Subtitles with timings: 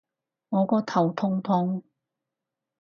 [0.49, 1.83] 我個頭痛痛